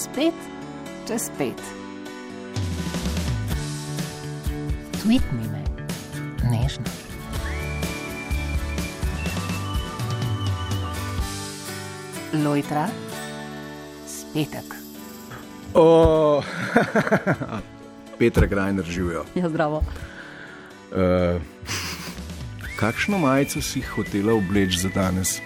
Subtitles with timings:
[0.00, 0.34] spet
[1.04, 1.60] čez pet.
[5.02, 5.60] Tweet mi me,
[6.48, 6.88] nežno.
[12.32, 12.88] Lojtra,
[14.08, 14.74] spetek.
[15.74, 16.42] O,
[18.18, 19.24] Petra Grajner živijo.
[19.34, 19.84] Ja, zdravo.
[20.90, 21.40] Uh,
[22.76, 25.40] kakšno majico si hotela obleči za danes?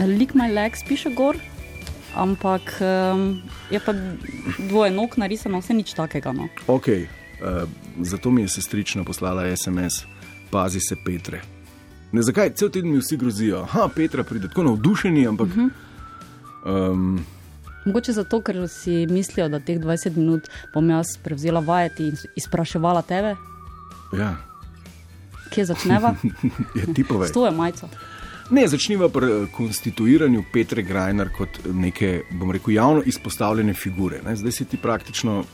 [0.00, 1.36] Lik my legs piše gor,
[2.14, 3.94] ampak um, je pa
[4.58, 6.32] dvoje nog narisano, vse nič takega.
[6.32, 6.48] No.
[6.66, 7.68] Ok, uh,
[8.00, 10.04] zato mi je sestrična poslala SMS,
[10.50, 11.42] pazi se Petre.
[12.12, 15.48] Ne, zakaj cel teden mi vsi grozijo, da Petra pride tako navdušeni, ampak.
[15.48, 15.70] Uh -huh.
[16.90, 17.24] um,
[17.84, 23.02] Mogoče zato, ker si mislijo, da teh 20 minut bom jaz prevzela vajeti in izpraševala
[23.02, 23.36] tebe.
[24.18, 24.36] Ja.
[25.50, 26.14] Kje začneva?
[26.78, 27.28] je tipove.
[27.28, 27.88] S to je majico.
[28.50, 34.22] Ne, začniva pri eh, konstituiranju Petra Grajner kot neke, bom rekel, javno izpostavljene figure.
[34.26, 34.36] Ne?
[34.36, 35.44] Zdaj si ti praktično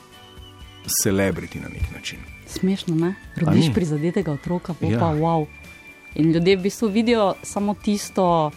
[1.03, 2.19] celebrity na nek način.
[2.47, 3.15] Smešno, ne?
[3.37, 4.99] Rodiš prizadetega otroka, pa ja.
[4.99, 5.47] pa wow.
[6.15, 8.51] In ljudje v bistvu vidijo samo tisto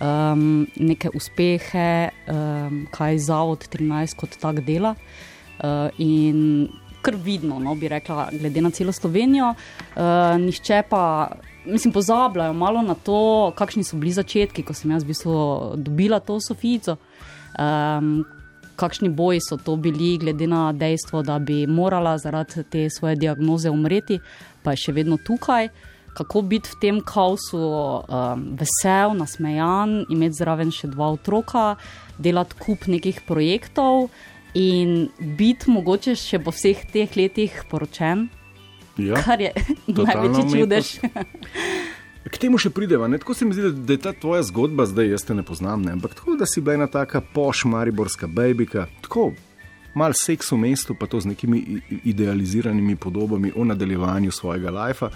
[0.00, 4.94] um, neke uspehe, um, kaj Zavod 13 kot tak dela.
[5.58, 6.68] Uh, in
[7.02, 11.30] kar vidno, no, bi rekla, glede na celo Slovenijo, uh, nišče pa.
[11.64, 15.34] Mislim, pozabljajo malo na to, kakšni so bili začetki, ko sem jaz v bistvu
[15.76, 16.96] dobila to Sofijo.
[17.58, 18.24] Um,
[18.80, 23.70] kakšni boji so to bili, glede na dejstvo, da bi morala zaradi te svoje diagnoze
[23.70, 24.20] umreti,
[24.62, 25.68] pa je še vedno tukaj.
[26.16, 31.76] Kako biti v tem kaosu um, vesel, nasmejan, imeti zraven še dva otroka,
[32.18, 34.08] delati kup nekih projektov
[34.58, 38.30] in biti mogoče še po vseh teh letih poročen.
[39.00, 39.52] Ja, kar je
[39.86, 40.92] največji čudež.
[42.30, 43.08] K temu še prideva.
[43.08, 43.18] Ne?
[43.18, 45.96] Tako se mi zdi, da je ta tvoja zgodba, zdaj jaz te ne poznam, ne?
[45.96, 49.30] ampak tako, da si bila ena taka pošmariborska bejbika, tako
[49.96, 55.10] mal seks v mestu, pa to z nekimi idealiziranimi podobami o nadaljevanju svojega lajfa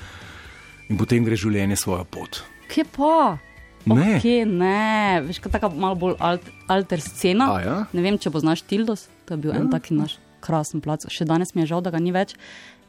[0.88, 2.42] in potem gre življenje svojo pot.
[2.72, 3.36] Kje pa?
[3.84, 4.16] Ne.
[4.16, 7.50] Okay, ne, veš, kot tako malo bolj alt, alter scena.
[7.60, 7.78] Ja?
[7.92, 9.60] Ne vem, če poznaš Tildos, to je bil ja.
[9.60, 11.08] en taki naš krasen plac.
[11.08, 12.36] Še danes mi je žal, da ga ni več.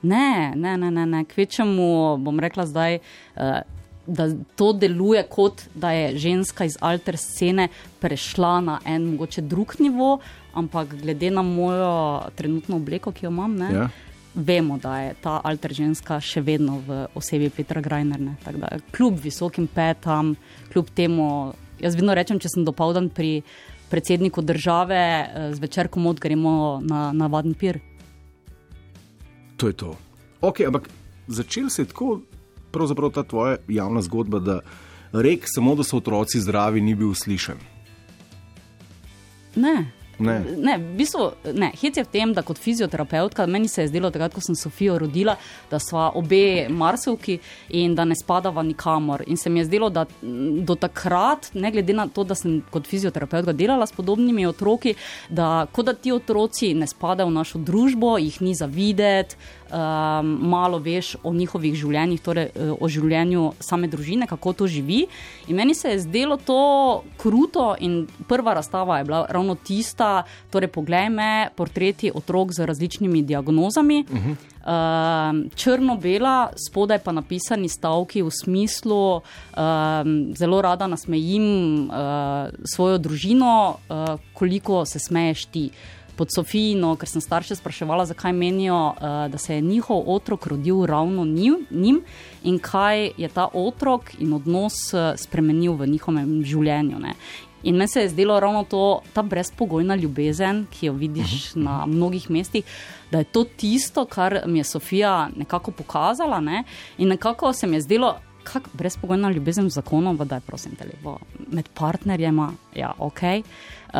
[0.04, 1.24] Ne, ne, ne, ne, ne.
[1.26, 1.88] kvečemu
[2.22, 3.00] bom rekla zdaj.
[3.36, 3.64] Uh,
[4.06, 9.74] Da to deluje kot da je ženska iz alter scene prešla na en mogoče drug
[9.82, 10.20] nivo,
[10.54, 13.88] ampak glede na mojo trenutno obleko, ki jo imam, ne, Ja.
[14.36, 18.36] vemo, da je ta alter ženska še vedno v osebi Petra Grajnerne.
[18.46, 20.36] Da, Kljub visokim petam,
[20.70, 23.42] kljub temu, jaz vedno rečem, če sem dopoldan pri
[23.90, 27.79] predsedniku države, eh, zvečer komod gremo na navaden pir.
[29.57, 29.96] To je to.
[30.41, 30.90] Ok, ampak
[31.28, 32.22] začel se je tako,
[32.72, 34.59] pravzaprav ta tvoja javna zgodba, da
[35.12, 37.57] rek samo, da so otroci zdravi, ni bil slišen.
[39.56, 39.91] Ne.
[40.20, 40.40] Ne.
[40.58, 44.12] Ne, v bistvu, ne, hec je v tem, da kot fizioterapeutka, meni se je zdelo,
[44.14, 45.36] takrat, ko sem Sofijo rodila,
[45.72, 47.38] da sva obe marsovki
[47.76, 49.26] in da ne spadava nikamor.
[49.28, 52.88] In se mi je zdelo, da do takrat, ne glede na to, da sem kot
[52.88, 54.96] fizioterapeutka delala s podobnimi otroki,
[55.30, 59.36] da kot da ti otroci ne spadajo v našo družbo, jih ni za videti.
[59.75, 65.02] Um, malo veš o njihovih življenjih, torej eh, o življenju same družine, kako to živi.
[65.52, 70.72] In meni se je zdelo to kruto, in prva razstava je bila ravno tista, torej
[70.72, 74.06] poglej me, portreti otrok z različnimi diagnozami.
[74.08, 74.35] Uh -huh.
[74.64, 83.75] um, Črno-bela, spodaj pa napisani stavki v smislu, um, zelo rada nasmejim uh, svojo družino,
[83.75, 85.69] uh, koliko se smeješ ti
[86.16, 90.86] pod Sofijino, ker sem starše spraševala, zakaj menijo, uh, da se je njihov otrok rodil
[90.86, 92.02] ravno njim, njim
[92.44, 97.00] in kaj je ta otrok in odnos uh, spremenil v njihovem življenju.
[97.00, 97.16] Ne.
[97.66, 101.64] In meni se je zdelo ravno to, ta brezpogojna ljubezen, ki jo vidiš uh -huh.
[101.64, 102.64] na mnogih mestih,
[103.12, 106.40] da je to tisto, kar mi je Sofija nekako pokazala.
[106.40, 106.64] Ne.
[106.97, 110.86] In nekako se mi je zdelo, kako brezpogojna ljubezen v zakonu, da je prosim te
[110.86, 111.18] lepo
[111.52, 112.53] med partnerjema.
[112.76, 113.22] Ja, ok.
[113.22, 114.00] Uh,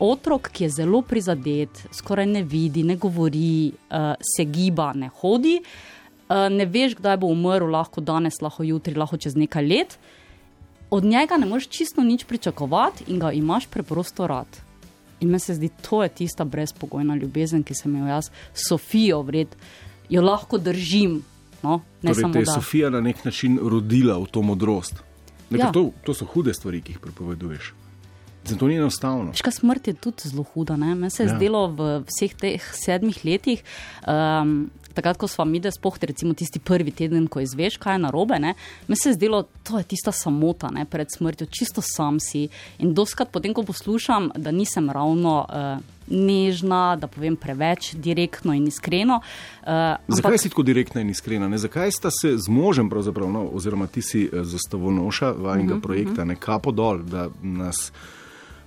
[0.00, 5.58] otrok, ki je zelo prizadet, skoraj ne vidi, ne govori, uh, se giba, ne hodi,
[5.60, 9.98] uh, ne veš, kdaj bo umrl, lahko danes, lahko jutri, lahko čez nekaj let.
[10.90, 14.60] Od njega ne moreš čisto nič pričakovati in ga imaš preprosto rad.
[15.20, 19.52] In meni se zdi, to je tista brezpogojna ljubezen, ki sem jo jaz, Sofijo, vred,
[20.08, 21.20] jo lahko držim.
[21.62, 22.52] No, ne Torej, samo te je da.
[22.52, 25.02] Sofija na nek način rodila v to modrost.
[25.50, 25.72] Nekaj, Ja.
[25.72, 27.74] to, to so hude stvari, ki jih prepoveduješ.
[28.50, 29.32] Zato ni enostavno.
[29.34, 30.76] Ška smrt je tudi zelo huda.
[30.76, 30.94] ne.
[30.94, 31.36] Meni se je Ja.
[31.36, 33.62] zdelo v vseh teh sedmih letih,
[34.06, 38.04] um, takrat, ko smo mi, da spoh, recimo tisti prvi teden, ko izveš, kaj je
[38.04, 38.54] narobe, ne,
[38.88, 42.48] mi se je zdelo, to je tista samota ne, pred smrtjo, čisto sam si.
[42.78, 45.46] In doskrat potem, ko poslušam, da nisem ravno.
[45.48, 49.20] Uh, Nežna, da povem preveč direktno in iskreno.
[49.62, 50.40] Uh, Zakaj ampak...
[50.42, 51.46] si tako direktna in iskrena?
[51.48, 51.58] Ne?
[51.58, 52.90] Zakaj sta se z možem,
[53.30, 56.34] no, oziroma ti si uh, zastavonoša vajnega uh -huh, projekta, uh -huh.
[56.34, 57.92] nekako dol, da nas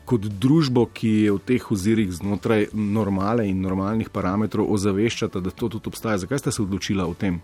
[0.05, 5.69] kot družbo, ki je v teh ozirih znotraj normale in normalnih parametrov, ozaveščata, da to
[5.71, 6.19] tudi obstaja.
[6.25, 7.39] Zakaj ste se odločili o tem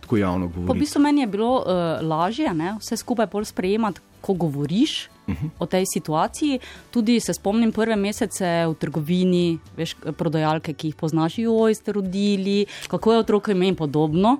[0.00, 0.66] tako javno govoriti?
[0.66, 2.76] Po v bistvu meni je bilo uh, lažje ne?
[2.80, 5.46] vse skupaj bolj sprejemati, ko govoriš uh mhm.
[5.46, 5.50] -huh.
[5.58, 6.58] o tej situaciji.
[6.90, 12.66] Tudi se spomnim prve mesece v trgovini, veš, prodajalke, ki jih poznaš, oj, ste rodili,
[12.88, 14.38] kako je otrok ime in podobno.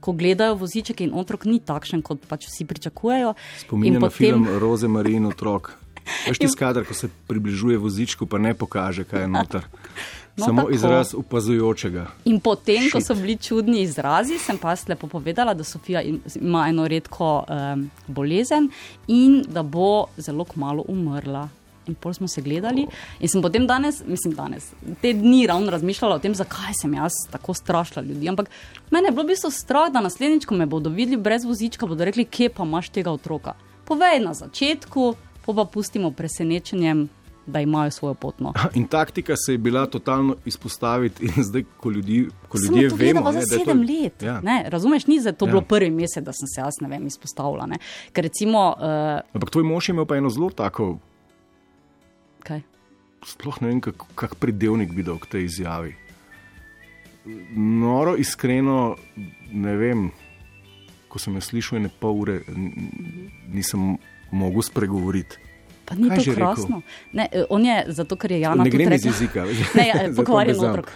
[0.00, 3.34] Ko gledajo voziček in otrok ni takšen, kot pač vsi pričakujejo.
[3.58, 5.78] Spominjam na film Roze Marin otrok.
[6.26, 9.68] Veš ti skadar, ko se približuje vozičku, pa ne pokaže, kaj je noter.
[10.38, 10.74] No, Samo tako.
[10.74, 12.06] izraz upazujočega.
[12.24, 12.92] In potem, Šit.
[12.92, 16.02] ko so bili čudni izrazi, sem pa lepo povedala, da Sofija
[16.40, 18.70] ima eno redko um, bolezen
[19.08, 21.48] in da bo zelo kmalo umrla.
[21.88, 22.86] In pol smo se gledali,
[23.20, 24.70] in sem potem danes, mislim, danes,
[25.02, 28.28] te dni ravno razmišljala o tem, zakaj sem jaz tako strašila ljudi.
[28.28, 28.50] Ampak
[28.90, 32.04] mene je bilo v bistvu strah, da naslednjič, ko me bodo videli brez vozička, bodo
[32.04, 33.56] rekli, kje pa imaš tega otroka.
[33.88, 35.14] Povej na začetku,
[35.54, 37.08] pa pustimo presenečenjem,
[37.48, 38.40] da imajo svojo pot.
[38.40, 38.52] No.
[38.74, 43.38] In taktika se je bila totalno izpostaviti, in zdaj, ko, ljudi, ko ljudje vemo, da
[43.38, 44.22] je to sedem let.
[44.22, 44.40] Ja.
[44.40, 45.50] Ne, razumeš, ni za to ja.
[45.50, 47.68] bilo prvi mesec, da sem se jaz ne vem izpostavila.
[48.12, 48.74] Ker recimo.
[48.78, 50.98] Uh, Ampak tvoj mož je imel pa eno zelo tako.
[52.44, 52.60] Kaj?
[53.26, 55.94] Sploh ne vem, kak, kak predelnik bi dal k tej izjavi.
[57.56, 58.96] Noro, iskreno,
[59.52, 60.10] ne vem,
[61.08, 62.38] ko sem jo slišal, ne pol ure,
[63.52, 63.96] nisem
[64.30, 65.38] mogel spregovoriti.
[65.88, 66.80] Pa ni Kaj to krasno.
[67.12, 68.58] Ne, eh, on je zato, ker je Jan.
[68.60, 69.46] Ne gre iz jezika.
[69.78, 70.90] Ne, ja, pokvarjen otrok.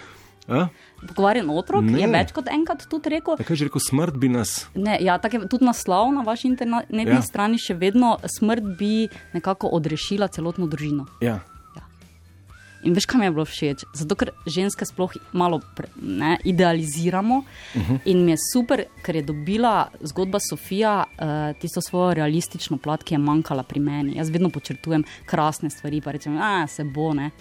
[1.07, 2.01] Pokvarjen otrok ne.
[2.01, 3.39] je več kot enkrat tudi rekel.
[3.39, 4.67] Kaj že rekel, smrt bi nas.
[4.75, 7.21] Ne, ja, je tudi naslov na vaši internetni ja.
[7.25, 11.07] strani še vedno, smrt bi nekako odrešila celotno družino.
[11.23, 11.41] Ja.
[12.83, 13.85] In veš, kaj mi je bilo všeč?
[13.95, 17.93] Zato, ker ženske sploh malo pre, ne, idealiziramo uh mhm.
[17.93, 17.99] -huh.
[18.05, 23.13] in mi je super, ker je dobila zgodba Sofija uh, tisto svojo realistično plat, ki
[23.13, 24.17] je manjkala pri meni.
[24.17, 27.31] Jaz vedno počrtujem krasne stvari, pa rečem, da se bo ne.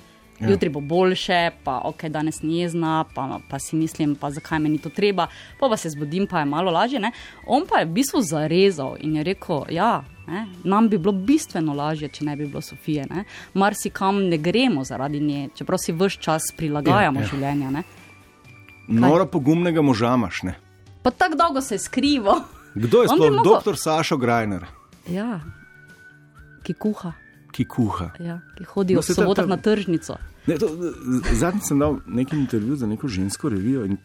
[0.40, 0.50] Ja.
[0.50, 4.78] Jutri bo boljše, pa ok, danes ni jezna, pa, pa si mislim, pa zakaj meni
[4.78, 5.26] to treba,
[5.60, 7.00] pa, pa se zbudim, pa je malo lažje.
[7.00, 7.12] Ne?
[7.46, 10.46] On pa je v bistvu zarezal in je rekel, ja, Ne?
[10.64, 13.06] Nam bi bilo bistveno lažje, če ne bi bilo Sofije.
[13.10, 13.24] Ne?
[13.54, 17.30] Mar si kam ne gremo zaradi nje, čeprav si vse čas prilagajamo ja, ja.
[17.30, 17.82] življenje.
[18.88, 20.42] Noro pogumnega moža imaš.
[21.02, 22.40] Pa tako dolgo se skriva.
[22.74, 23.48] Kdo je sploh mogo...
[23.48, 24.64] doktor Sašo Grajner?
[25.10, 25.40] Ja,
[26.62, 27.12] ki kuha.
[27.52, 28.12] Ki kuha.
[28.22, 29.48] Ja, ki hodi no, v soboto ta...
[29.50, 30.16] na tržnico.
[30.46, 33.98] Zadnjič sem dal nekaj intervju za neko žensko revijo in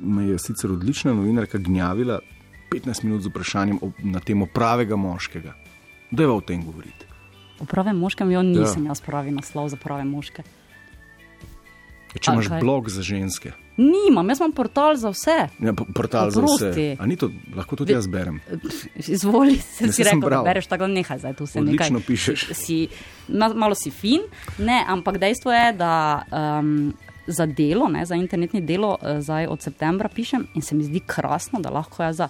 [0.00, 2.18] me je sicer odlična novinarka gnjavila,
[2.72, 5.54] 15 minut z vprašanjem na temo pravega moškega.
[6.10, 7.08] Da je o tem govoriti.
[7.60, 8.92] O pravem moškem, jo nisem ja.
[8.92, 10.42] jaz pravi naslov za prave moške.
[12.12, 13.54] Ja, če imaš blog za ženske.
[13.80, 15.36] Nimam, jaz imam portal za vse.
[15.64, 16.72] Ja, portal za vse.
[17.20, 18.40] To, lahko tudi jaz berem.
[19.00, 21.88] Izvoli se, si rekel, da bereš tako nekaj, zdaj tu se nekaj.
[21.88, 22.44] Odlično pišeš.
[22.58, 22.78] Si,
[23.32, 24.26] malo si fin,
[24.58, 25.94] ne, ampak dejstvo je, da
[26.28, 26.92] um,
[27.26, 31.00] za delo, ne, za internetni delo, uh, zdaj od septembra pišem in se mi zdi
[31.06, 32.28] krasno, da lahko jaz za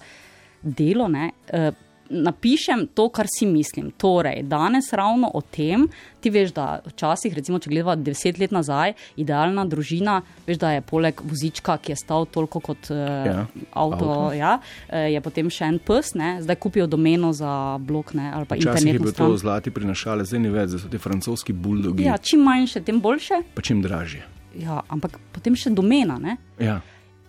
[0.63, 1.73] delo, ne, uh,
[2.13, 3.91] napišem to, kar si mislim.
[3.97, 5.87] Torej, danes ravno o tem,
[6.21, 10.83] ti veš, da včasih, recimo, če gledamo deset let nazaj, idealna družina, veš, da je
[10.85, 14.19] poleg vozička, ki je stal toliko kot uh, ja, avto, avto.
[14.37, 14.53] Ja,
[14.93, 18.83] je potem še en pes, ne, zdaj kupijo domeno za blok ne, ali pa internet.
[18.83, 22.05] Včasih je bilo to zlati prinašale, zdaj ni več, da so ti francoski buldogi.
[22.05, 23.41] Ja, čim manjše, tem boljše.
[23.57, 24.27] Pa čim dražje.
[24.61, 26.19] Ja, ampak potem še domena.
[26.61, 26.83] Ja.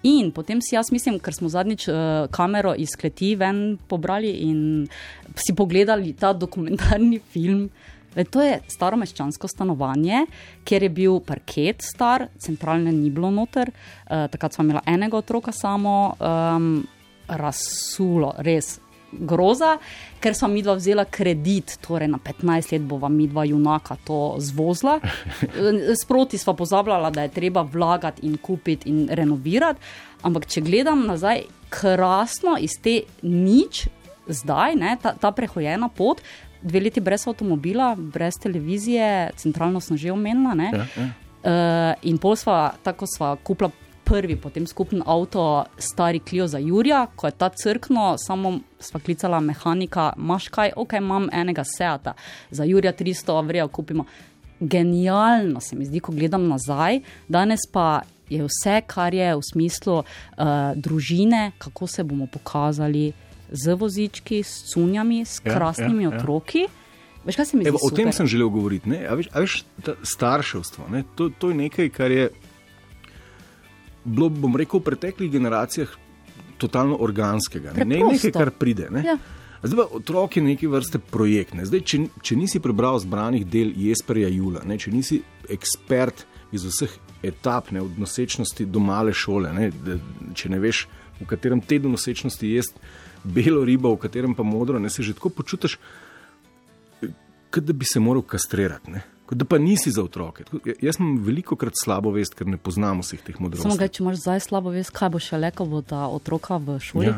[0.04, 1.96] In potem si jaz mislim, ker smo zadnjič uh,
[2.32, 4.88] kamero iz kleti ven pobrali in
[5.40, 7.70] si pogledali ta dokumentarni film.
[8.14, 10.26] Le, to je staro meščansko stanovanje,
[10.68, 15.56] kjer je bil parket star, centralne ni bilo noter, uh, takrat smo imeli enega otroka
[15.56, 16.68] samo, um,
[17.28, 18.76] razsulo, res
[19.20, 19.78] groza,
[20.20, 24.36] ker smo mi dva vzela kredit, torej na 15 let bova mi dva junaka to
[24.40, 25.00] zvozila.
[26.04, 29.80] Sproti smo pozabljala, da je treba vlagati in kupiti in renovirati.
[30.24, 33.88] Ampak če gledam nazaj, krasno iz te nič,
[34.28, 36.22] zdaj, ne, ta, ta prehojena pot.
[36.64, 40.56] Dve leti brez avtomobila, brez televizije, centralno sem že omenila.
[40.56, 41.08] Ja, ja.
[41.44, 43.72] uh, in pol sva, tako sva kupila
[44.04, 49.40] prvi, potem skupen avto, stari Klijo za Jurija, ko je ta crkno, samo sva klicala
[49.40, 52.14] mehanika, imaš kaj, ok, imam enega seata,
[52.52, 54.06] za Jurija 300, vrejo kupimo.
[54.60, 59.98] Genialno se mi zdi, ko gledam nazaj, danes pa je vse, kar je v smislu
[60.00, 60.06] uh,
[60.76, 63.12] družine, kako se bomo pokazali
[63.52, 66.18] z vozički, s cunjami, s Ja, krasnimi ja, ja.
[66.18, 66.68] otroki.
[67.26, 67.38] Veš?
[67.66, 68.14] Evo, o tem super?
[68.14, 68.90] sem želel govoriti.
[68.90, 69.06] Ne?
[69.08, 71.04] A veš, a veš ta starševstvo, ne?
[71.16, 72.30] To, to je nekaj, kar je
[74.04, 75.92] bilo, bom rekel, v preteklih generacijah
[76.58, 77.74] totalno organskega.
[77.78, 78.90] Ne, ne nekaj, kar pride.
[78.92, 79.04] Ne?
[79.06, 79.18] Ja.
[79.64, 81.56] Zdaj pa otrok je neke vrste projekt.
[81.56, 81.66] Ne?
[81.68, 84.78] Zdaj, če, če nisi prebral zbranih del Jesperja Jula, ne?
[84.80, 86.92] če nisi ekspert iz vseh
[87.24, 87.82] etap, ne?
[87.82, 89.72] od nosečnosti do male šole, ne?
[90.36, 90.86] Če ne veš,
[91.22, 92.84] v katerem tednu nosečnosti jesti
[93.24, 95.78] belo ribo, v katerem pa modro, ne se že tako počutiš,
[97.54, 98.92] kot da bi se moral kastrirati.
[98.92, 99.04] Ne?
[99.34, 100.44] Kot da pa nisi za otroke.
[100.44, 103.66] Tako, ja- jaz imam veliko krat slabo vest, ker ne poznam vseh teh modrosti.
[103.66, 107.08] Samo, če imaš zdaj slabo vest, kaj bo še leko, bo ta otroka v šoli.
[107.08, 107.18] ja,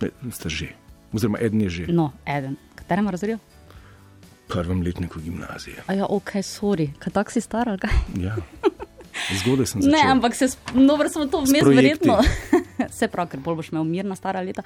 [0.00, 0.72] ne, sta že.
[1.08, 2.58] Oziroma, eden je že No, eden.
[2.74, 3.38] Katerem razredu?
[4.48, 5.82] prvem letniku gimnazije.
[5.86, 7.90] A ja, ok, sorry, kaj tak si star ali kaj?
[8.16, 8.34] Ja.
[9.36, 9.90] Zgodaj sem začel.
[9.92, 12.18] Ne, ampak se, dobro smo to vmes verjetno.
[12.98, 14.62] Se pravi, ker bolj boš imel mirna stara leta.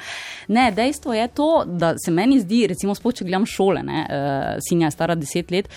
[0.48, 4.60] Ne, dejstvo je to, da se meni zdi, recimo, spoč, če gledam šole, ne, uh,
[4.68, 5.68] sinja je stara deset let,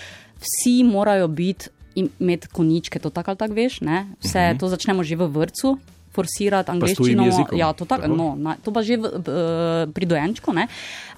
[0.43, 4.05] vsi morajo biti, imeti koničke, to tako ali tako veš, ne?
[4.23, 4.59] Vse uh -huh.
[4.59, 5.77] to začnemo že v vrtu.
[6.13, 6.75] Forsirati Mhm.
[6.75, 10.53] angliščino, ja, to, tak, no, na, to pa že v, v, eh, pri dojenčku.
[10.53, 10.67] Ne?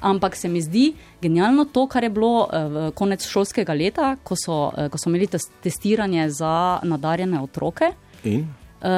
[0.02, 4.72] Ampak se mi zdi genialno to, kar je bilo v konec šolskega leta, ko so,
[4.78, 7.92] eh, ko so imeli tes, testiranje za nadarjene otroke.
[8.24, 8.48] In?
[8.86, 8.92] Uh,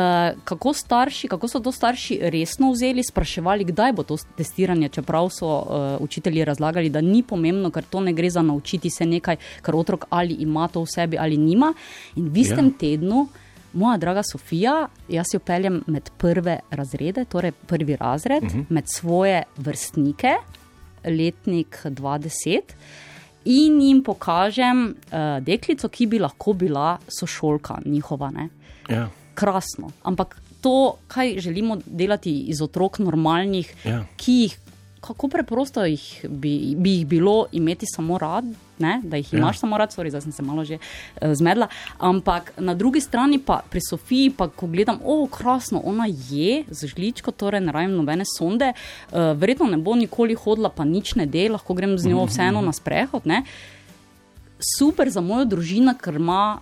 [0.44, 5.48] kako, starši, kako so to starši resno vzeli, spraševali, kdaj bo to testiranje, čeprav so
[5.48, 9.75] uh, učitelji razlagali, da ni pomembno, ker to ne gre za naučiti se nekaj, kar
[9.75, 11.70] otrok ali ima to v sebi ali nima.
[12.15, 12.72] In v istem Ja.
[12.72, 12.77] ja.
[12.79, 13.27] tednu,
[13.74, 18.65] moja draga Sofija, jaz jo peljem med prve razrede, torej prvi razred, uh -huh.
[18.70, 20.34] med svoje vrstnike,
[21.06, 22.60] letnik 20.
[23.46, 28.32] In jim pokažem uh, deklico, ki bi lahko bila sošolka njihova.
[28.32, 28.50] Ne?
[28.89, 29.08] Ja.
[29.38, 29.91] Krasno.
[30.03, 30.75] Ampak to,
[31.08, 34.06] kaj želimo delati iz otrok normalnih, Ja.
[34.17, 34.58] ki jih.
[34.98, 38.44] Kako preprosto jih bi, bi jih bilo imeti samo rad,
[38.82, 38.96] ne?
[39.06, 39.39] da jih Ja.
[39.39, 40.82] imaš samo rad, sorry, zdaj sem se malo že uh,
[41.34, 41.67] zmedla.
[42.00, 46.88] Ampak na drugi strani, pa pri Sofiji, pa ko gledam, o, krasno, ona je z
[46.88, 51.25] žličko, torej ne rabim nobene sonde, uh, verjetno ne bo nikoli hodila, pa nič ne
[51.25, 53.24] de, lahko grem z njo vseeno na sprehod.
[53.25, 53.44] Ne?
[54.77, 56.58] Super za mojo družino, ker ima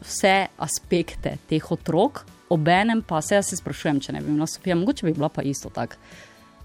[0.00, 4.76] vse aspekte teh otrok, obenem pa se jaz se sprašujem, če ne bi bila Sofija,
[4.76, 5.96] mogoče bi bila pa isto tako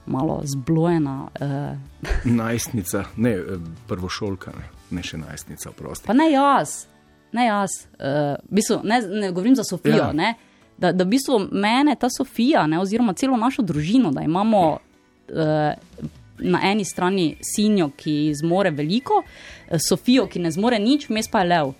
[0.05, 1.27] malo zblojena.
[1.41, 1.77] Uh,
[2.41, 6.05] Najstnica, ne eh, prvošolka, ne, ne še najstnica, prosti.
[6.07, 6.83] pa ne jaz,
[7.33, 9.97] ne jaz, uh, v bistvu, ne, ne govorim za Sofijo.
[9.97, 10.11] Ja.
[10.13, 10.33] Ja.
[10.77, 16.05] Da, da v bistvu mene ta Sofija, ne, oziroma celo našo družino, da imamo uh,
[16.39, 21.43] na eni strani sinjo, ki zmore veliko, eh, Sofijo, ki ne zmore nič, vmes pa
[21.43, 21.73] je lev.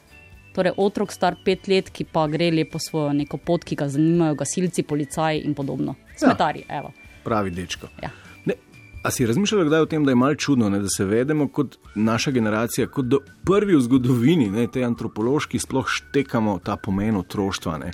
[0.55, 4.37] Torej, otrok star pet let, ki pa gre lepo svojo neko pot, ki ga zanimajo
[4.39, 5.97] gasilci, policaji in podobno.
[6.15, 6.77] Smetari, ja.
[6.79, 6.93] evo.
[7.23, 7.89] Pravi dečko.
[8.03, 8.11] Ja.
[8.45, 8.55] Ne,
[9.03, 11.75] a si razmišljala kdaj o tem, da je malo čudno, ne, da se vedemo kot
[11.95, 17.77] naša generacija, kot da prvi v zgodovini, ne, te antropološki, sploh štekamo ta pomen otroštva,
[17.83, 17.91] ne,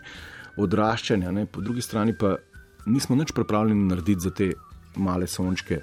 [0.61, 2.35] odraščanja, ne, po drugi strani pa
[2.85, 4.51] nismo nič pripravljeni narediti za te
[5.01, 5.81] male sončke,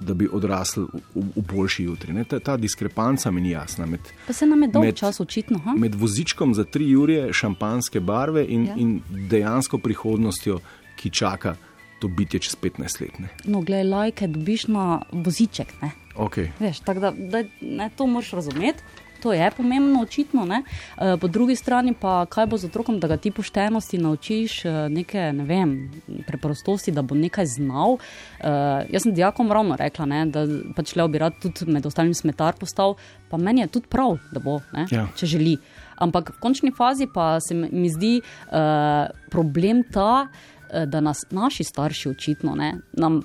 [0.00, 1.00] da bi odrasli v,
[1.36, 2.12] v, boljši jutri.
[2.12, 2.24] Ne.
[2.24, 5.58] Ta, ta diskrepanca mi ni jasna med, Pa se nam je dolg Med- čas očitno.
[5.58, 5.74] Ha?
[5.76, 8.66] med vozičkom za tri ure šampanske barve in.
[8.66, 8.74] Ja.
[8.76, 10.60] in dejansko prihodnostjo,
[10.96, 11.54] ki čaka
[12.00, 13.18] to bitje čez 15 let.
[13.18, 13.28] Ne.
[13.44, 15.68] No, gledaj, lajke dobiš na voziček.
[15.82, 15.90] Ne?
[16.16, 16.48] Okay.
[16.60, 18.82] Veš, tako da, da ne, to moraš razumeti.
[19.22, 20.44] To je pomembno, očitno.
[20.44, 20.62] Ne?
[20.98, 24.72] E, po drugi strani pa, kaj bo z otrokom, da ga ti poštenosti naučiš, e,
[24.88, 25.74] neke ne vem,
[26.26, 27.98] preprostosti, da bo nekaj znal.
[28.40, 28.52] E,
[28.92, 30.46] jaz sem dijakom ravno rekla, ne, da
[30.76, 32.96] pač Leo bi rad tudi med ostalim smetar postal,
[33.30, 35.06] pa meni je tudi prav, da bo, ne, Ja.
[35.16, 35.58] če želi.
[36.00, 40.26] Ampak v končni fazi pa se mi zdi uh, problem ta,
[40.86, 43.20] da nas naši starši očitno, ne, nam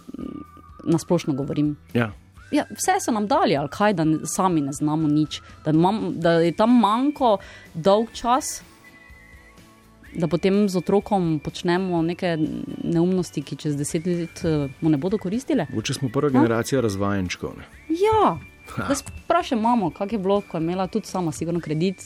[0.83, 2.11] nasplošno govorim, Ja.
[2.51, 6.31] Ja, vse so nam dali, ali kaj, da sami ne znamo nič, da, mam, da
[6.45, 7.37] je tam manjko
[7.73, 8.61] dolg čas,
[10.15, 12.37] da potem z otrokom počnemo neke
[12.83, 15.65] neumnosti, ki čez deset let eh, mu ne bodo koristile.
[15.69, 17.57] Mogoče smo prva generacija razvajenčkov.
[17.57, 17.65] Ne.
[17.89, 18.37] Ja,
[18.77, 22.05] da sprašujem mamo, kak je bilo, ko je imela tudi sama, sigurno kredit,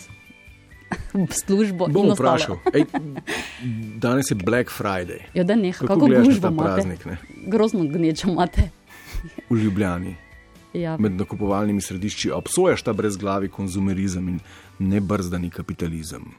[1.46, 1.88] službo.
[1.88, 2.58] Bom vprašal.
[2.74, 2.86] Ej,
[3.98, 5.20] danes je Black Friday.
[5.34, 7.18] Ja, da ne, Kako kako gledaš ta praznik, ne?
[7.46, 8.70] Grozno gnečo imate.
[9.50, 10.16] v Ljubljani.
[10.74, 10.98] Ja.
[11.02, 14.40] Med nakupovalnimi središči obsojaš ta brezglavi konzumerizem in
[14.80, 16.30] nebrzdani kapitalizem.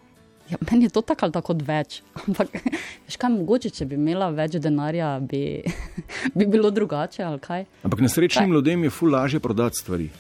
[0.50, 2.00] Ja, meni je to tako ali tako več.
[2.26, 2.54] Ampak,
[3.06, 5.62] veš kaj, mogoče, če bi imela več denarja, bi,
[6.37, 7.66] bi bilo drugače ali kaj.
[7.87, 8.54] Ampak nesrečnim Kaj?
[8.58, 10.10] ljudem je ful lažje prodati stvari.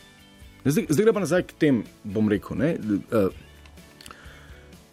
[0.64, 2.58] Zdaj, zdaj gre pa nazaj k tem, bom rekel.
[2.60, 3.30] Ne, uh,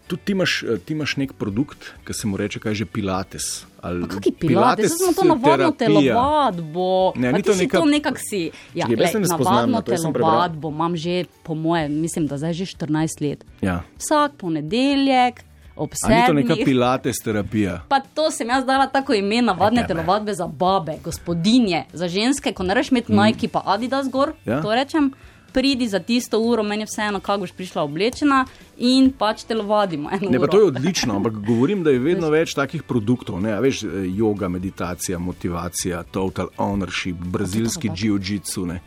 [0.08, 3.66] tudi ti imaš, eh, ti imaš nek produkt, ki se mu reče, kaj že Pilates.
[3.80, 7.14] Kaj pilates, jaz sem to navadno telovadbo.
[7.16, 8.52] Ne, ni to neka- to nekako si.
[8.74, 13.22] Ja, se glej, ne navadno telovadbo imam že, po moje, mislim, da zdaj že 14
[13.22, 13.46] let.
[13.62, 13.84] Ja.
[13.98, 15.44] Vsak ponedeljek
[15.76, 16.66] ob A ni to neka sedmih.
[16.66, 17.82] Pilates terapija?
[17.88, 19.88] Pa to sem jaz dala tako ime, navadne tebe.
[19.94, 24.50] telovadbe za babe, gospodinje, za ženske, ko ne rečeš imeti Nike pa Adidas gor, Mm.
[24.50, 24.62] Ja.
[24.62, 25.12] to rečem.
[25.54, 28.46] Pridi za tisto uro, meni je vseeno, kako boš prišla oblečena
[28.78, 30.10] in pač telovadimo.
[30.22, 33.42] Ne, pa to je odlično, ampak govorim, da je vedno več takih produktov.
[33.42, 33.88] Ne, veš, eh,
[34.20, 38.66] yoga, meditacija, motivacija, total ownership, brazilski jiu-jitsu.
[38.66, 38.82] ne.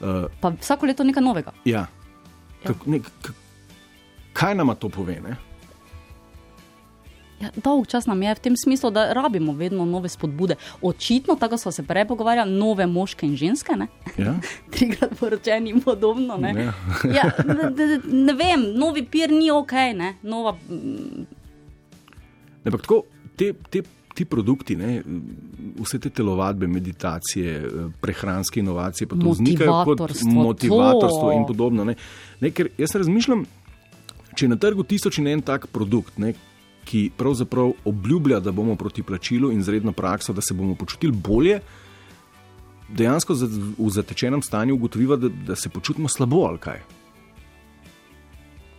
[0.00, 1.52] Uh, Pa vsako leto nekaj novega.
[1.64, 1.86] ja.
[2.66, 3.30] Kak, ne, k,
[4.32, 5.20] kaj nama to pove?
[5.20, 5.36] Ne?
[7.36, 10.54] Ja, dolg čas nam je v tem smislu, da rabimo vedno nove spodbude.
[10.80, 13.86] Očitno, tako smo se prej pogovarjali, nove moške in ženske, ne?
[14.16, 14.34] Ja?
[14.72, 16.36] trikrat poročeni in podobno.
[16.36, 16.72] Ne, Ja.
[17.14, 17.70] ja, ne,
[18.04, 20.14] ne, vem, novi pir ni ok, ne?
[20.22, 20.56] nova.
[20.68, 21.26] mm,
[22.64, 23.02] Ne, Ampak tako,
[23.36, 23.82] te, te,
[24.14, 25.02] ti produkti, ne,
[25.78, 27.68] vse te telovadbe, meditacije, eh,
[28.00, 31.32] prehranske inovacije, pa to vznikajo kot Motivatorstvo, motivatorstvo to.
[31.32, 31.84] in podobno.
[31.84, 31.94] Ne.
[32.40, 33.44] Ne, ker jaz razmišljam,
[34.34, 36.32] če je na trgu tisoč in en tak produkt, ne,
[36.86, 41.60] ki pravzaprav obljublja, da bomo proti plačilu in zredno prakso, da se bomo počutili bolje,
[42.88, 43.34] dejansko
[43.78, 46.84] v zatečenem stanju ugotoviva, da, da se počutimo slabo ali kaj.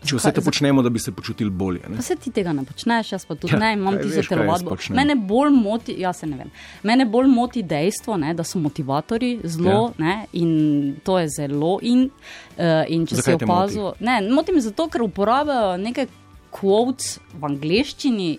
[0.07, 1.81] Če vse to počnemo, da bi se počutili bolje.
[1.89, 1.97] Ne?
[1.97, 4.77] Pa se ti tega ne počneš, jaz pa tudi Ja, ne, imam tisto jaz telovadbo.
[4.95, 6.51] Mene bolj moti, ja se ne vem,
[6.87, 10.05] mene bolj moti dejstvo, ne, da so motivatori zelo ja.
[10.05, 14.63] ne, in to je zelo in, uh, in če Zakaj si opazil, ne, moti me
[14.63, 16.07] zato, ker uporabljajo neke
[16.51, 18.29] quotes v angleščini.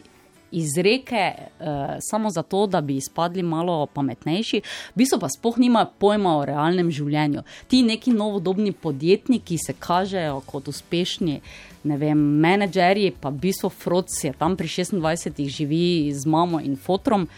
[0.49, 4.61] Izreke uh, samo zato, da bi izpadli malo pametnejši,
[4.95, 7.43] v bistvu pa sploh nimajo pojma o realnem življenju.
[7.69, 11.43] Ti neki novodobni podjetniki se kažejo kot uspešni,
[11.85, 16.81] ne vem, menedžerji, pa v bistvu Froc je tam pri 26 živi z mamo in
[16.81, 17.29] fotrom.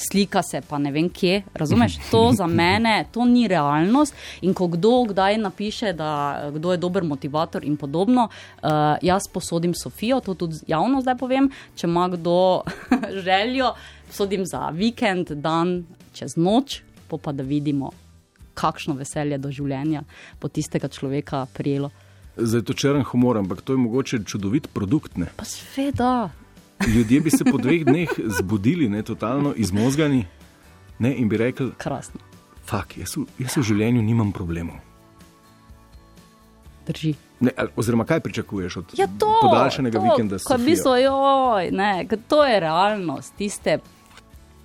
[0.00, 1.98] Slika se pa ne vem kje, razumeš?
[2.10, 4.14] To za mene, to ni realnost.
[4.40, 8.70] In ko kdo kdaj napiše, da kdo je dober motivator in podobno, uh,
[9.02, 11.50] jaz posodim Sofijo, to tudi javno zdaj povem.
[11.76, 12.62] Če ima kdo
[13.26, 13.74] željo,
[14.06, 15.82] posodim za vikend, dan,
[16.16, 17.90] čez noč, po pa da vidimo,
[18.54, 20.04] kakšno veselje do življenja
[20.40, 21.90] bo tistega človeka prijelo.
[22.36, 25.16] Zdaj je to črn humor, ampak to je mogoče čudovit produkt.
[25.20, 25.28] Ne?
[25.36, 26.30] Pa sveda.
[26.86, 30.26] Ljudje bi se po dveh dneh zbudili, ne, totalno izmozgani
[30.98, 32.20] ne, in bi rekli: Krasno,
[32.64, 34.76] Fak, jaz, v- jaz v življenju nimam problemov.
[36.86, 37.14] drži.
[37.40, 40.38] Ne, oziroma, kaj pričakuješ od Ja, to, podaljšanega to, vikenda?
[40.38, 41.90] s Ko je v bistvu, joj, ne,
[42.28, 43.78] to je realnost, tiste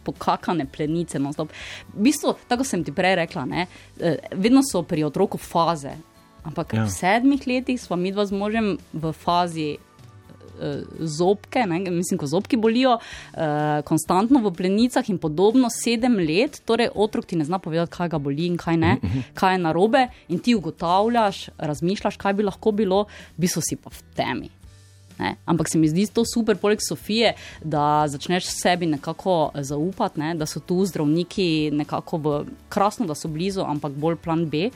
[0.04, 1.20] pokakane plenice.
[1.20, 1.50] non-stop.
[1.90, 3.68] V bistvu, tako sem ti prej rekla, ne,
[4.00, 5.94] eh, vedno so pri otroku faze.
[6.44, 6.86] Ampak Ja.
[6.86, 9.78] v sedmih letih smo mi dva z možem v fazi
[11.00, 16.90] zobke, ne, mislim, ko zobki bolijo, eh, konstantno v plenicah in podobno, sedem let, torej
[16.96, 18.98] otrok ti ne zna povedati, kaj ga boli in kaj ne,
[19.40, 23.06] kaj je narobe, in ti ugotavljaš, razmišljaš, kaj bi lahko bilo,
[23.38, 24.50] v bistvu si pa v temi.
[25.20, 25.36] Ne?
[25.46, 30.34] Ampak se mi zdi to super, poleg Sofije, da začneš sebi nekako zaupati, ne?
[30.36, 34.70] da so tu zdravniki nekako v krasno, da so blizu, ampak bolj plan B.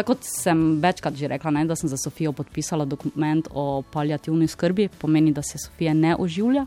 [0.00, 4.46] Tako kot sem večkrat že rekla, ne, da sem za Sofijo podpisala dokument o paliativni
[4.48, 6.64] skrbi, pomeni, da se Sofija ne oživlja.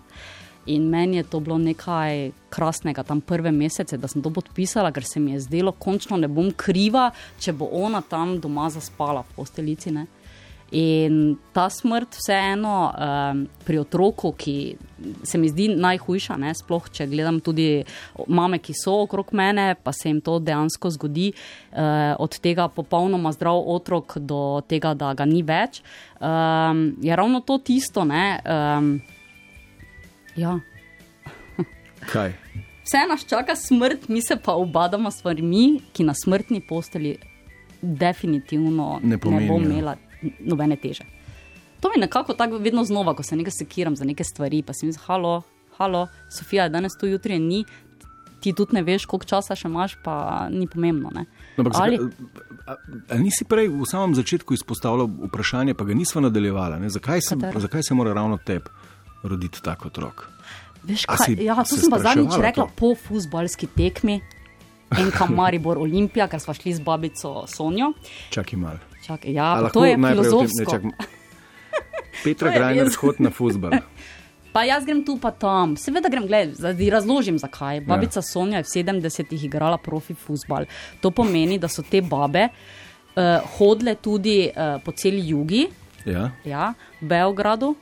[0.65, 5.04] In meni je to bilo nekaj krasnega, tam prve mesece, da sem to podpisala, ker
[5.04, 7.10] se mi je zdelo, končno ne bom kriva,
[7.41, 9.96] če bo ona tam doma zaspala v posteljici.
[9.98, 10.06] Ne.
[10.73, 14.53] In ta smrt, vseeno, um, pri otroku, ki
[15.23, 17.83] se mi zdi najhujša, ne, sploh če gledam tudi
[18.25, 21.27] mame, ki so okrog mene, pa se jim to dejansko zgodi,
[21.75, 25.83] uh, od tega popolnoma zdrav otrok do tega, da ga ni več,
[26.17, 28.05] um, je ravno to tisto.
[28.09, 28.95] Ne, um,
[30.39, 30.55] ja.
[32.09, 32.33] Kaj?
[32.83, 37.13] Vse nas čaka smrt, mi se pa obadamo s stvarmi, ki na smrtni posteli
[37.81, 39.53] definitivno Ne ne, pomenijo.
[39.53, 39.95] ne bo imela
[40.39, 41.03] nobene teže.
[41.79, 44.86] To mi nekako tako vedno znova, ko se nekaj sekiram za neke stvari, pa si
[44.86, 45.41] mislim, halo,
[45.77, 47.65] halo, Sofija je danes tu, jutri ni,
[48.39, 50.15] ti tudi ne veš, koliko časa še imaš, pa
[50.49, 51.09] ni pomembno.
[51.09, 51.25] Ne?
[51.57, 51.99] No, ampak Ali,
[52.67, 52.75] a-
[53.09, 56.89] a nisi prej v samem začetku izpostavljal vprašanje, pa ga nismo nadaljevali.
[56.89, 58.67] Zakaj se, zakaj se mora ravno tebi
[59.23, 60.27] roditi tak otrok?
[60.83, 62.71] veš kaj, si ja, to se sem pa zadnjič rekla to?
[62.75, 64.19] po futbalski tekmi.
[64.91, 67.93] Enka Maribor Olimpija, ker smo šli z babico Sonjo.
[68.29, 68.79] Čakaj malo.
[69.04, 70.72] Čakaj, ja, pa to je najprej o tem- ne, filozofsko.
[70.72, 70.92] čakaj.
[72.24, 73.72] Petra je Grajner, shod na futbal.
[74.54, 75.74] Pa jaz grem tu, pa tam.
[75.76, 77.76] Seveda grem, gledaj, zdaj razložim zakaj.
[77.76, 77.82] Ja.
[77.84, 80.70] Babica Sonja je v 70-ih igrala profi futbal.
[81.02, 82.54] To pomeni, da so te babe uh,
[83.52, 85.66] hodile tudi uh, po celi jugi,
[86.06, 86.30] Ja?
[86.44, 87.74] ja, v Beogradu.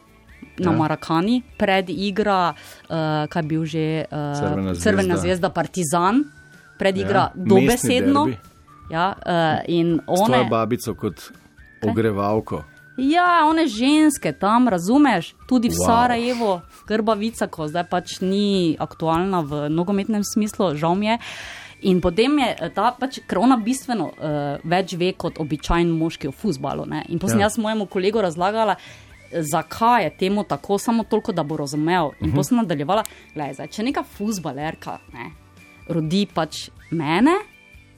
[0.57, 0.77] na Ja.
[0.77, 2.55] Marakani, predigra,
[2.87, 5.21] uh, kaj bil že uh, Crvena Crvena zvezda.
[5.21, 6.23] zvezda Partizan,
[6.77, 8.21] predigra Ja, ja, mestni dobesedno.
[8.25, 8.50] derbi.
[8.91, 11.31] Ja, uh, in one, babico kot
[11.87, 12.63] ogrevalko.
[12.97, 15.85] ja, one ženske tam, razumeš, tudi v Wow.
[15.85, 21.17] Sarajevo, Grbavica, ko zdaj pač ni aktualna v nogometnem smislu, žal mi je.
[21.81, 26.29] In potem je eh, ta, pač, ker ona bistveno uh, več ve kot običajen moški
[26.29, 26.85] v fusbalu.
[26.85, 27.05] Ne?
[27.09, 27.47] In potem Ja.
[27.47, 27.49] ja.
[27.49, 28.75] jaz mojemu kolegu razlagala,
[29.31, 32.11] zakaj je temu tako, samo toliko, da bo razumel.
[32.19, 32.35] In uh -huh.
[32.35, 33.03] potem sem nadaljevala,
[33.35, 35.31] da če neka fusbalerka ne,
[35.87, 37.39] rodi pač mene,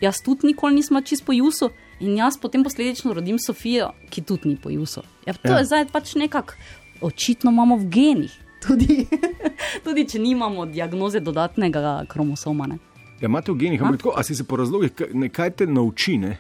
[0.04, 1.72] jaz tudi nikoli nisem čist po Jusu.
[2.00, 5.02] In jaz potem posledično rodim Sofijo, ki tudi ni po Jusu.
[5.26, 5.60] Ja, to Ja.
[5.60, 6.54] je zdaj pač nekako,
[7.02, 9.06] očitno imamo v genih, tudi,
[9.86, 12.68] tudi če nimamo diagnoze dodatnega kromosoma.
[12.68, 12.78] Ne.
[13.22, 14.92] Ja, imate v genih, ampak tako, a si se po razlogih,
[15.32, 16.18] kaj te nauči?
[16.18, 16.38] Ne?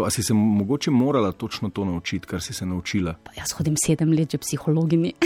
[0.00, 3.14] Tako, a si se mogoče morala točno to naučiti, kar si se naučila?
[3.24, 5.12] Pa jaz hodim sedem let, že psihologinji.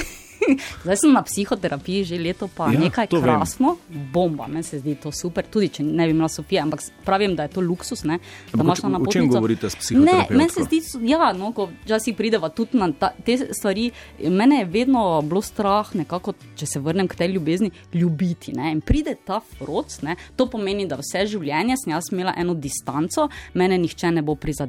[0.85, 3.25] Zdaj sem na psihoterapiji že leto, pa Ja, nekaj to vem.
[3.25, 3.77] krasno,
[4.13, 7.43] bomba, meni se zdi to super, tudi če ne bi imela Sofije, ampak pravim, da
[7.43, 8.19] je to luksus, ne,
[8.53, 9.33] da imaš na o čem napotnico.
[9.33, 10.35] govorite s Ne, psihoterapevtko?
[10.35, 14.65] meni se zdi, ja, no, ko včasih prideva tudi na ta, te stvari, mene je
[14.67, 18.53] vedno bilo strah, nekako, če se vrnem k tej ljubezni, ljubiti.
[18.53, 18.73] Ne?
[18.73, 20.17] In pride ta froc, ne?
[20.37, 24.64] to pomeni, da vse življenje sem jaz imela eno distanco, mene nihče ne bo prizadel,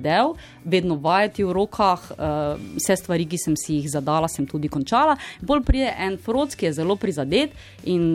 [0.63, 5.15] vedno vajeti v rokah, uh, vse stvari, ki sem si jih zadala, sem tudi končala.
[5.41, 8.05] Bolj pride en froc, ki je zelo prizadet in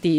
[0.00, 0.14] ti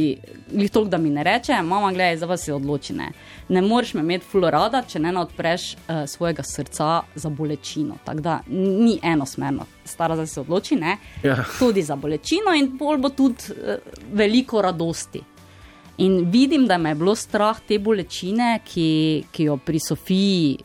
[0.51, 2.93] jih toliko, da mi ne reče, mama, gledaj, za vas se odloči.
[2.93, 3.11] Ne,
[3.49, 7.97] ne moreš me imeti fulorada, če ne odpreš uh, svojega srca za bolečino.
[8.05, 9.67] Tako da ni enosmerno.
[9.85, 10.97] Stara zdaj se odloči, ne.
[11.23, 11.43] Ja.
[11.59, 13.75] Tudi za bolečino in bolj bo tudi uh,
[14.13, 15.21] veliko radosti.
[15.97, 20.57] In vidim, da me je bilo strah te bolečine, ki, ki jo pri Sofiji,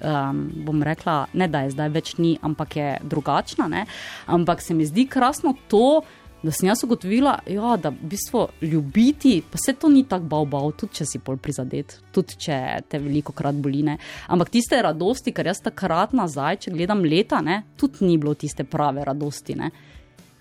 [0.00, 3.68] um, bom rekla, ne da je zdaj več ni, ampak je drugačna.
[3.68, 3.84] Ne?
[4.26, 6.02] Ampak se mi zdi krasno to,
[6.42, 10.70] da sem jaz ugotovila, ja, da v bistvu ljubiti, pa se to ni tako bav,
[10.72, 12.56] tudi če si pol prizadet, tudi če
[12.88, 13.98] te veliko krat boline.
[14.32, 18.64] Ampak tiste radosti, ker jaz takrat nazaj, če gledam leta, ne, tudi ni bilo tiste
[18.64, 19.58] prave radosti.
[19.60, 19.70] Ne?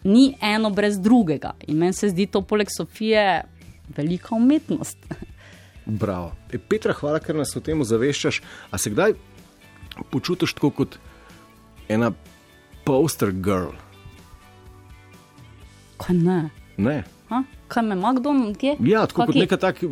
[0.08, 1.58] Ni eno brez drugega.
[1.68, 3.26] In meni se zdi to poleg Sofije
[3.98, 4.98] velika umetnost.
[5.90, 6.32] Bravo.
[6.54, 8.40] E, Petra, hvala, ker nas o tem zaveščaš.
[8.72, 9.18] A se kdaj
[10.10, 10.98] počutiš tako kot
[11.90, 12.12] ena
[12.86, 13.76] poster girl?
[15.98, 16.50] Kaj ne?
[16.78, 17.04] Ne.
[17.30, 17.44] Ha?
[17.68, 18.76] Kaj me ima kdo, kje?
[18.80, 19.40] Ja, tako kot Kaki?
[19.40, 19.84] neka tak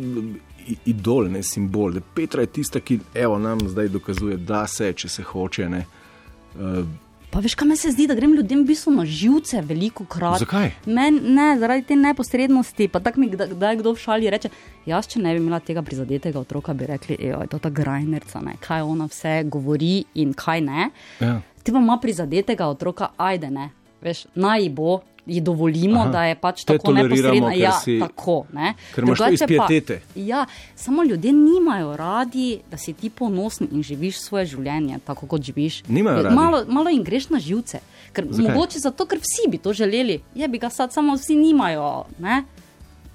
[0.84, 1.92] idol, ne simbol.
[1.92, 5.68] Da Petra je tista, ki evo, nam zdaj dokazuje, da se, če se hoče.
[5.68, 5.84] Ne.
[6.58, 6.84] Uh,
[7.30, 10.40] Pa veš, kaj me se zdi, da grem ljudem v bistvu na živce veliko krat.
[10.40, 10.70] Zakaj?
[10.86, 12.88] Men, ne, zaradi te neposrednosti.
[12.88, 14.48] Pa tako mi kdaj, kdaj kdo v šali reče,
[14.88, 18.40] jaz, če ne bi imela tega prizadetega otroka, bi rekli, da je to ta grajnerca,
[18.44, 20.88] ne, kaj ona vse govori in kaj ne.
[21.20, 21.36] ja.
[21.62, 23.68] Ti pa ima prizadetega otroka, ajde ne.
[24.00, 26.10] Veš, naj bo, ji dovolimo, Aha.
[26.10, 27.52] Da je pač tako neposredna.
[27.52, 28.46] Ja, si- tako.
[28.52, 28.74] Ne.
[28.94, 30.00] ker imaš to iz Drugače pa- pietete.
[30.14, 35.42] Ja, samo ljudje nimajo radi, da si ti ponosen in živiš svoje življenje tako, kot
[35.42, 35.82] živiš.
[35.84, 36.34] Nimajo radi.
[36.34, 37.78] Malo, malo jim greš na živce.
[38.12, 38.54] Ker, Zakaj?
[38.54, 40.20] mogoče zato, ker vsi bi to želeli.
[40.34, 42.44] Je bi ga sad, samo vsi nimajo ne?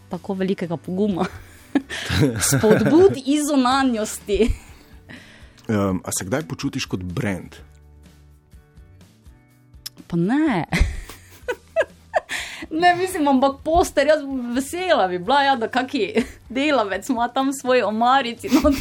[0.10, 1.26] tako velikega poguma.
[2.50, 4.50] Spodbud iz zunanjosti.
[5.64, 7.56] Um, a se kdaj počutiš kot brand?
[10.08, 10.66] Pa ne.
[12.74, 16.14] Ne, mislim, ampak poster, jaz bi vesela bi bila, ja, da kaki
[16.50, 18.50] delavec ima tam svoj omarici.
[18.50, 18.72] No,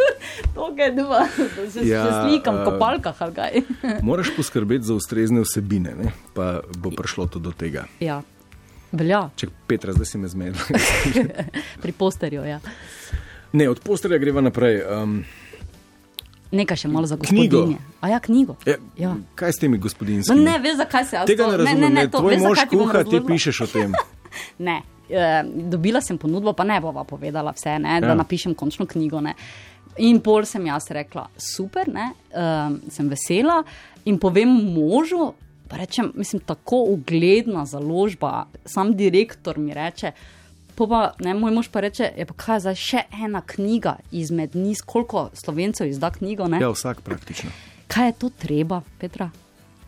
[0.54, 3.62] to je dva, da se, Ja, ja, se slikam v eh, kopalkah ali kaj.
[4.08, 6.12] Moraš poskrbeti za ustrezne vsebine, ne?
[6.34, 7.84] pa bo prišlo to do tega.
[8.00, 8.22] Ja,
[8.92, 10.80] velja, Če Petra, zdaj si me zmedla.
[11.82, 12.44] pri posterju.
[12.48, 12.60] Ja.
[13.52, 14.80] Ne, od posterja greva naprej.
[14.88, 15.24] Um,
[16.52, 17.78] Nekaj še malo za gospodinje.
[18.00, 18.56] A ja, knjigo.
[18.66, 19.16] ja, Ja.
[19.34, 20.40] Kaj s temi No, gospodinjskimi?
[20.40, 21.80] ne, veš, zakaj se jaz Tega ne razumem.
[21.80, 23.92] Ne, ne, ne, to, tvoj veš, mož kuha, ti pišeš o tem.
[24.58, 24.78] Ne,
[25.10, 28.14] eh, dobila sem ponudbo, pa ne bova povedala vse, ne, da Ja.
[28.14, 29.20] napišem končno knjigo.
[29.20, 29.34] Ne.
[29.98, 33.62] In pol sem jaz rekla, super, ne, um, sem vesela
[34.04, 35.34] in povem možu.
[35.68, 40.12] Pa rečem, mislim, tako ugledna založba, sam direktor mi reče.
[40.74, 44.56] Po Pa, ne, moj mož pa reče, je pa kaj zdaj še ena knjiga izmed
[44.56, 46.48] niz, koliko slovencev izda knjigo.
[46.48, 46.62] Ne?
[46.62, 47.50] Ja, vsak praktično.
[47.92, 49.30] kaj je to treba, Petra?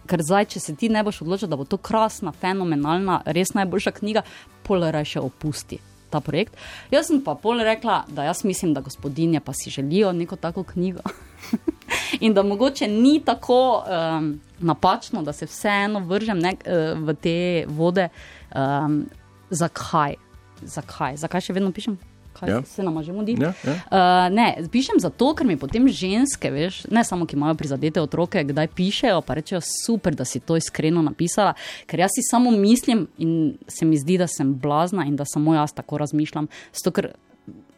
[0.06, 3.94] Ker zdaj, če se ti ne boš odločil, da bo to krasna, fenomenalna, res najboljša
[3.96, 4.22] knjiga,
[4.62, 5.80] pol reče opusti
[6.12, 6.54] ta projekt.
[6.92, 10.62] Jaz sem pa pol rekla, da jaz mislim, da gospodinje pa si želijo neko tako
[10.62, 11.00] knjigo.
[12.24, 17.36] In da mogoče ni tako um, napačno, da se vseeno vržem ne, eh, v te
[17.68, 18.08] vode.
[18.54, 19.04] Um,
[19.50, 20.14] zakaj?
[20.62, 21.16] Zakaj?
[21.16, 21.98] Zakaj še vedno pišem?
[22.34, 22.54] Kaj Ja.
[22.56, 22.62] ja.
[22.66, 23.36] se nam že mudi?
[23.38, 23.74] Ja, ja.
[23.90, 28.42] Uh, ne, pišem zato, ker mi potem ženske, veš, ne samo ki imajo prizadete otroke,
[28.42, 31.54] kdaj pišejo, pa rečejo, super, da si to iskreno napisala,
[31.86, 35.54] ker jaz si samo mislim in se mi zdi, da sem blazna in da samo
[35.54, 36.50] jaz tako razmišljam.
[36.74, 37.12] Zato, ker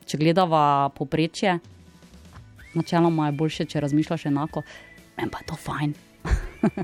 [0.06, 1.58] če gledava poprečje,
[2.74, 4.64] načeloma je boljše, če razmišljaš enako,
[5.16, 5.94] meni pa je to fajn.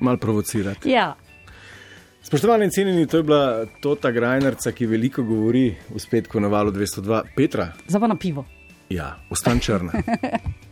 [0.04, 0.90] Mal provocirati.
[0.90, 1.14] Ja.
[2.22, 6.70] Spoštovani in cenjeni, to je bila Tota Grajnerca, ki veliko govori v spetku na valu
[6.70, 7.22] 202.
[7.36, 7.72] Petra,
[8.06, 8.44] na pivo.
[8.90, 9.92] ja, ostan črna.